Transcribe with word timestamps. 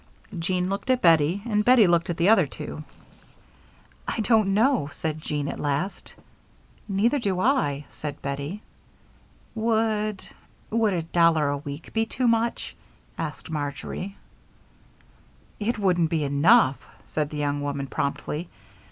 Jean 0.39 0.67
looked 0.67 0.89
at 0.89 0.99
Bettie, 1.03 1.43
and 1.45 1.63
Bettie 1.63 1.85
looked 1.85 2.09
at 2.09 2.17
the 2.17 2.27
other 2.29 2.47
two. 2.47 2.83
"I 4.07 4.21
don't 4.21 4.51
know," 4.55 4.89
said 4.91 5.21
Jean, 5.21 5.47
at 5.47 5.59
last. 5.59 6.15
"Neither 6.87 7.19
do 7.19 7.39
I," 7.39 7.85
said 7.91 8.19
Bettie. 8.23 8.63
"Would 9.53 10.25
would 10.71 10.93
a 10.93 11.03
dollar 11.03 11.49
a 11.49 11.57
week 11.59 11.93
be 11.93 12.07
too 12.07 12.27
much?" 12.27 12.75
asked 13.15 13.51
Marjory. 13.51 14.15
"It 15.59 15.77
wouldn't 15.77 16.09
be 16.09 16.23
enough," 16.23 16.83
said 17.05 17.29
the 17.29 17.37
young 17.37 17.61
woman, 17.61 17.85
promptly. 17.85 18.49